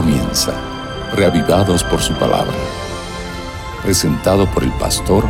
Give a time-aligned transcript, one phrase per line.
[0.00, 0.52] comienza,
[1.16, 2.54] reavivados por su palabra.
[3.82, 5.24] Presentado por el pastor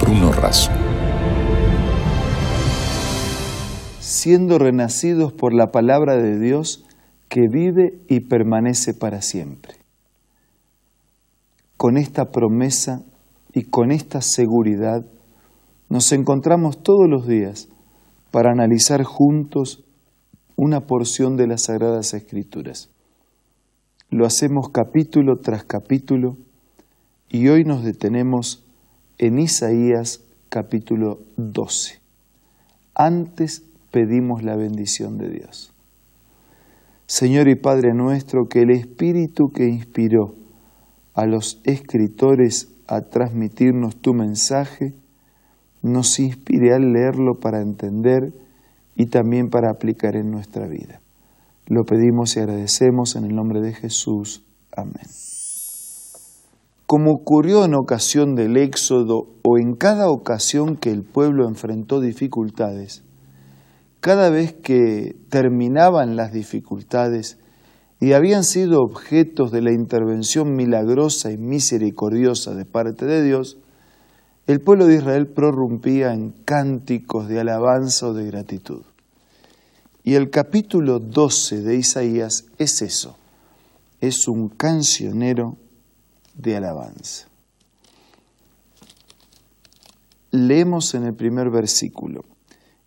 [0.00, 0.72] Bruno Razo.
[4.00, 6.84] Siendo renacidos por la palabra de Dios
[7.28, 9.74] que vive y permanece para siempre.
[11.76, 13.04] Con esta promesa
[13.54, 15.06] y con esta seguridad
[15.88, 17.68] nos encontramos todos los días
[18.32, 19.84] para analizar juntos
[20.56, 22.90] una porción de las Sagradas Escrituras.
[24.10, 26.38] Lo hacemos capítulo tras capítulo
[27.28, 28.64] y hoy nos detenemos
[29.18, 32.00] en Isaías capítulo 12.
[32.94, 35.74] Antes pedimos la bendición de Dios.
[37.06, 40.34] Señor y Padre nuestro, que el Espíritu que inspiró
[41.12, 44.94] a los escritores a transmitirnos tu mensaje,
[45.82, 48.32] nos inspire al leerlo para entender
[48.96, 51.02] y también para aplicar en nuestra vida.
[51.70, 54.42] Lo pedimos y agradecemos en el nombre de Jesús.
[54.74, 55.06] Amén.
[56.86, 63.02] Como ocurrió en ocasión del Éxodo o en cada ocasión que el pueblo enfrentó dificultades,
[64.00, 67.36] cada vez que terminaban las dificultades
[68.00, 73.58] y habían sido objetos de la intervención milagrosa y misericordiosa de parte de Dios,
[74.46, 78.84] el pueblo de Israel prorrumpía en cánticos de alabanza o de gratitud.
[80.08, 83.18] Y el capítulo 12 de Isaías es eso,
[84.00, 85.58] es un cancionero
[86.32, 87.26] de alabanza.
[90.30, 92.24] Leemos en el primer versículo,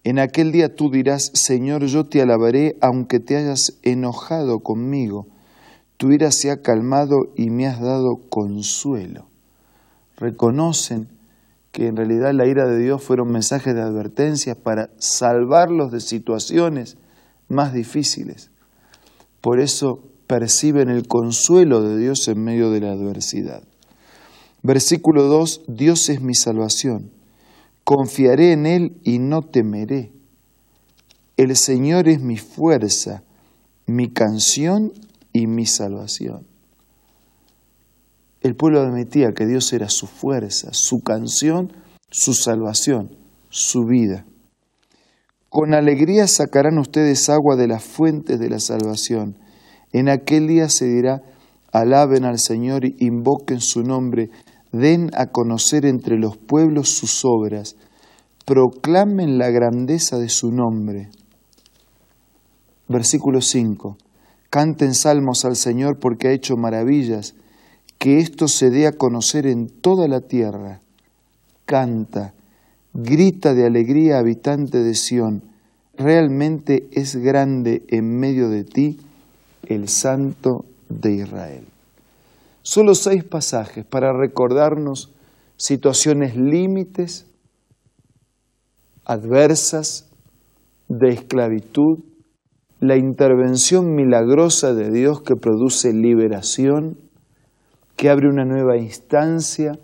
[0.04, 5.28] en aquel día tú dirás, Señor, yo te alabaré aunque te hayas enojado conmigo,
[5.98, 9.28] tu ira se ha calmado y me has dado consuelo.
[10.18, 11.08] Reconocen
[11.72, 16.98] que en realidad la ira de Dios fueron mensajes de advertencia para salvarlos de situaciones
[17.52, 18.50] más difíciles.
[19.42, 23.64] Por eso perciben el consuelo de Dios en medio de la adversidad.
[24.64, 27.12] Versículo 2, Dios es mi salvación.
[27.84, 30.12] Confiaré en Él y no temeré.
[31.38, 33.24] El Señor es mi fuerza,
[33.86, 34.94] mi canción
[35.34, 36.46] y mi salvación
[38.42, 41.72] el pueblo admitía que Dios era su fuerza, su canción,
[42.10, 43.16] su salvación,
[43.50, 44.26] su vida.
[45.52, 49.36] Con alegría sacarán ustedes agua de las fuentes de la salvación.
[49.92, 51.24] En aquel día se dirá,
[51.74, 54.30] alaben al Señor, invoquen su nombre,
[54.72, 57.76] den a conocer entre los pueblos sus obras,
[58.46, 61.10] proclamen la grandeza de su nombre.
[62.88, 63.98] Versículo 5.
[64.50, 67.36] Canten salmos al Señor porque ha hecho maravillas
[67.98, 70.80] que esto se dé a conocer en toda la tierra.
[71.66, 72.36] Canta,
[72.94, 75.44] grita de alegría, habitante de Sión,
[75.98, 78.98] realmente es grande en medio de ti
[79.68, 81.66] el Santo de Israel.
[82.64, 85.12] Solo seis pasajes para recordarnos
[85.58, 87.26] situaciones límites,
[89.06, 90.08] adversas,
[91.00, 92.00] de esclavitud,
[92.80, 96.98] la intervención milagrosa de Dios que produce liberación,
[97.96, 99.80] que abre una nueva instancia,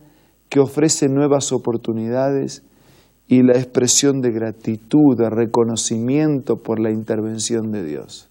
[0.50, 2.64] que ofrece nuevas oportunidades
[3.28, 8.30] y la expresión de gratitud, de reconocimiento por la intervención de Dios.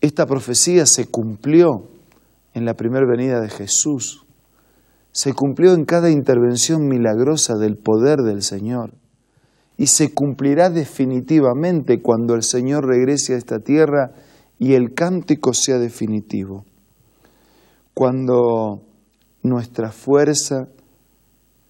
[0.00, 1.88] Esta profecía se cumplió
[2.54, 4.24] en la primera venida de Jesús,
[5.10, 8.92] se cumplió en cada intervención milagrosa del poder del Señor.
[9.76, 14.12] Y se cumplirá definitivamente cuando el Señor regrese a esta tierra
[14.58, 16.64] y el cántico sea definitivo.
[17.94, 18.82] Cuando
[19.42, 20.68] nuestra fuerza,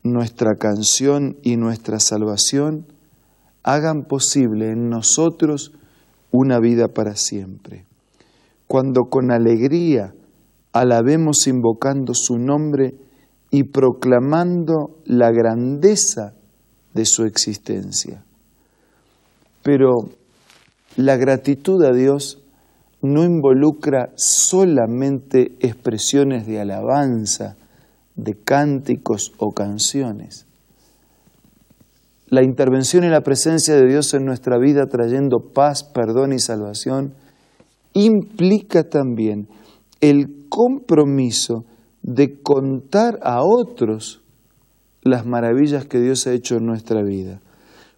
[0.03, 2.86] nuestra canción y nuestra salvación
[3.62, 5.72] hagan posible en nosotros
[6.31, 7.84] una vida para siempre.
[8.66, 10.14] Cuando con alegría
[10.72, 12.94] alabemos invocando su nombre
[13.50, 16.34] y proclamando la grandeza
[16.94, 18.25] de su existencia.
[19.62, 20.11] Pero
[20.96, 22.43] la gratitud a Dios
[23.00, 27.56] no involucra solamente expresiones de alabanza,
[28.19, 30.44] de cánticos o canciones.
[32.26, 37.15] La intervención y la presencia de Dios en nuestra vida trayendo paz, perdón y salvación
[37.94, 39.49] implica también
[40.03, 41.65] el compromiso
[42.03, 44.20] de contar a otros
[45.03, 47.41] las maravillas que Dios ha hecho en nuestra vida.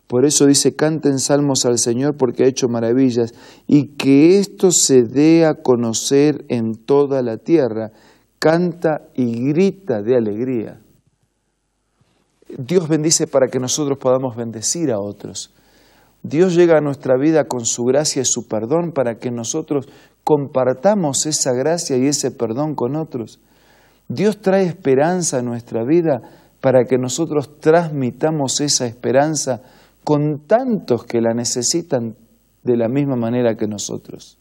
[0.07, 3.33] Por eso dice, canten salmos al Señor porque ha hecho maravillas
[3.67, 7.93] y que esto se dé a conocer en toda la tierra.
[8.41, 10.81] Canta y grita de alegría.
[12.49, 15.53] Dios bendice para que nosotros podamos bendecir a otros.
[16.23, 19.91] Dios llega a nuestra vida con su gracia y su perdón para que nosotros
[20.25, 23.41] compartamos esa gracia y ese perdón con otros.
[24.09, 26.23] Dios trae esperanza a nuestra vida
[26.63, 29.61] para que nosotros transmitamos esa esperanza
[30.03, 32.17] con tantos que la necesitan
[32.63, 34.40] de la misma manera que nosotros.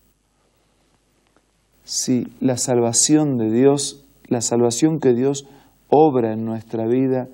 [1.89, 5.47] Si la salvación de Dios, la salvación que Dios
[5.87, 7.29] obra en nuestra vida,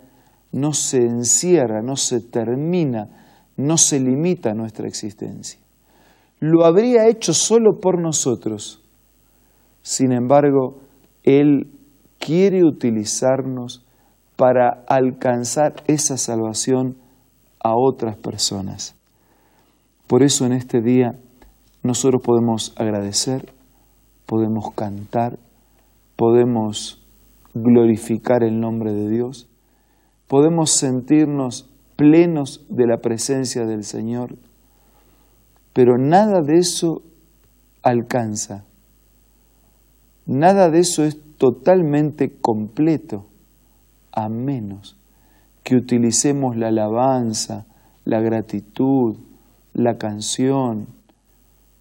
[0.54, 3.10] no se encierra, no se termina,
[3.58, 5.60] no se limita a nuestra existencia.
[6.40, 8.80] Lo habría hecho solo por nosotros.
[9.82, 10.80] Sin embargo,
[11.24, 11.68] Él
[12.18, 13.84] quiere utilizarnos
[14.38, 16.96] para alcanzar esa salvación
[17.62, 18.96] a otras personas.
[20.08, 21.20] Por eso en este día
[21.84, 23.54] nosotros podemos agradecer,
[24.26, 25.38] podemos cantar,
[26.16, 27.02] podemos
[27.54, 29.48] glorificar el nombre de Dios,
[30.28, 34.36] podemos sentirnos plenos de la presencia del Señor,
[35.74, 37.02] pero nada de eso
[37.84, 38.66] alcanza,
[40.26, 43.26] nada de eso es totalmente completo,
[44.12, 44.96] a menos
[45.64, 47.66] que utilicemos la alabanza,
[48.06, 49.18] la gratitud,
[49.74, 50.88] la canción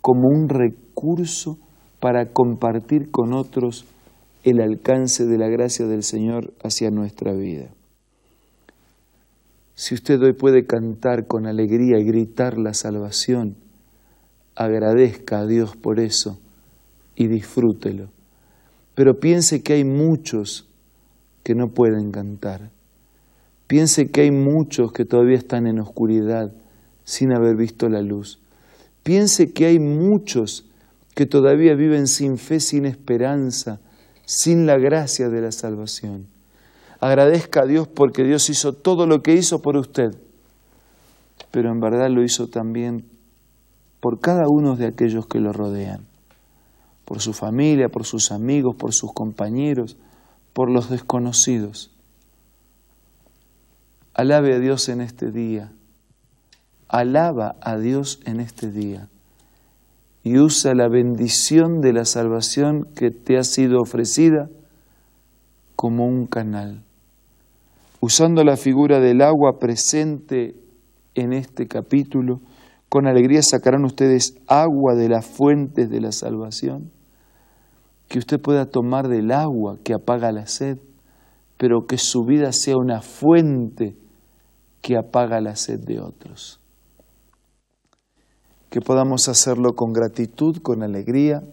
[0.01, 1.59] como un recurso
[2.05, 3.87] para compartir con otros
[4.43, 7.71] el alcance de la gracia del Señor hacia nuestra vida.
[9.75, 13.57] Si usted hoy puede cantar con alegría y gritar la salvación,
[14.55, 16.39] agradezca a Dios por eso
[17.17, 18.11] y disfrútelo.
[18.95, 20.69] Pero piense que hay muchos
[21.43, 22.69] que no pueden cantar.
[23.67, 26.53] Piense que hay muchos que todavía están en oscuridad
[27.05, 28.41] sin haber visto la luz.
[29.03, 30.67] Piense que hay muchos
[31.15, 33.81] que todavía viven sin fe, sin esperanza,
[34.27, 36.27] sin la gracia de la salvación.
[37.01, 40.17] Agradezca a Dios porque Dios hizo todo lo que hizo por usted,
[41.51, 43.05] pero en verdad lo hizo también
[44.01, 46.05] por cada uno de aquellos que lo rodean,
[47.05, 49.97] por su familia, por sus amigos, por sus compañeros,
[50.53, 51.91] por los desconocidos.
[54.15, 55.73] Alabe a Dios en este día,
[56.89, 59.09] alaba a Dios en este día
[60.25, 64.49] y usa la bendición de la salvación que te ha sido ofrecida
[65.77, 66.83] como un canal.
[68.01, 70.55] Usando la figura del agua presente
[71.15, 72.41] en este capítulo,
[72.89, 76.91] con alegría sacarán ustedes agua de las fuentes de la salvación,
[78.09, 80.79] que usted pueda tomar del agua que apaga la sed,
[81.59, 83.95] pero que su vida sea una fuente
[84.81, 86.61] que apaga la sed de otros.
[88.75, 91.45] Que podamos hacerlo con gratitud, con alegría,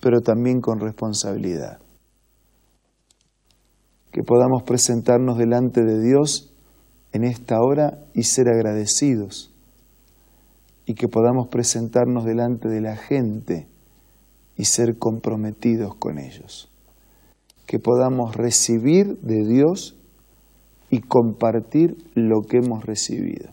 [0.00, 1.80] pero también con responsabilidad.
[4.12, 6.54] Que podamos presentarnos delante de Dios
[7.12, 9.52] en esta hora y ser agradecidos
[10.86, 13.66] y que podamos presentarnos delante de la gente
[14.56, 16.70] y ser comprometidos con ellos.
[17.66, 19.96] Que podamos recibir de Dios
[20.88, 23.50] y compartir lo que hemos recibido.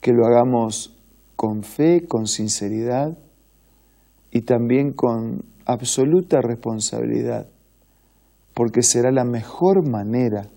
[0.00, 0.95] Que lo hagamos
[1.36, 3.16] con fe, con sinceridad
[4.30, 7.48] y también con absoluta responsabilidad,
[8.54, 10.48] porque será la mejor manera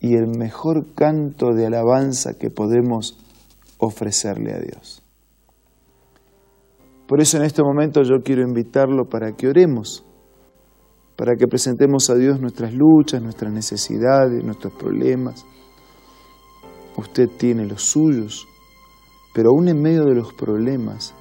[0.00, 3.18] y el mejor canto de alabanza que podemos
[3.78, 5.02] ofrecerle a Dios.
[7.08, 10.04] Por eso en este momento yo quiero invitarlo para que oremos,
[11.16, 15.44] para que presentemos a Dios nuestras luchas, nuestras necesidades, nuestros problemas.
[16.96, 18.46] Usted tiene los suyos,
[19.36, 21.12] pero aún en medio de los problemas,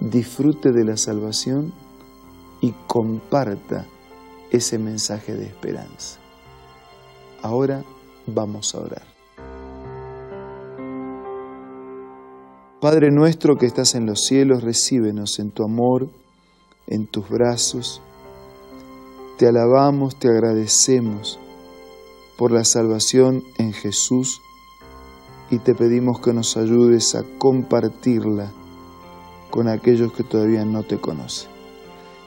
[0.00, 1.72] disfrute de la salvación
[2.60, 3.86] y comparta
[4.50, 6.18] ese mensaje de esperanza.
[7.42, 7.84] Ahora
[8.26, 9.04] vamos a orar.
[12.80, 16.08] Padre nuestro que estás en los cielos, recíbenos en tu amor,
[16.88, 18.02] en tus brazos.
[19.38, 21.38] Te alabamos, te agradecemos
[22.36, 24.40] por la salvación en Jesús
[25.50, 28.50] y te pedimos que nos ayudes a compartirla
[29.50, 31.50] con aquellos que todavía no te conocen.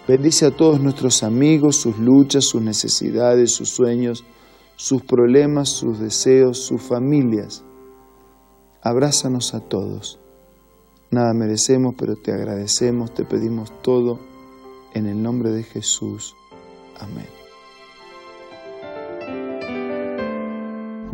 [0.07, 4.23] Bendice a todos nuestros amigos, sus luchas, sus necesidades, sus sueños,
[4.75, 7.63] sus problemas, sus deseos, sus familias.
[8.81, 10.19] Abrázanos a todos
[11.11, 14.19] Nada merecemos, pero te agradecemos, te pedimos todo
[14.93, 16.35] en el nombre de Jesús.
[16.99, 17.38] Amén.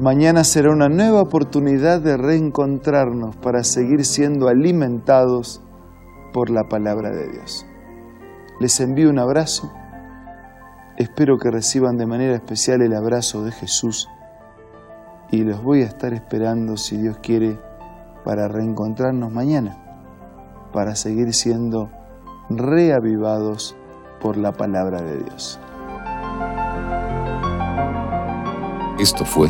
[0.05, 5.63] Mañana será una nueva oportunidad de reencontrarnos para seguir siendo alimentados
[6.31, 7.65] por la palabra de Dios.
[8.59, 9.73] Les envío un abrazo.
[10.97, 14.07] Espero que reciban de manera especial el abrazo de Jesús
[15.31, 17.57] y los voy a estar esperando, si Dios quiere,
[18.23, 19.75] para reencontrarnos mañana
[20.71, 21.89] para seguir siendo
[22.51, 23.75] reavivados
[24.21, 25.59] por la palabra de Dios.
[28.99, 29.49] Esto fue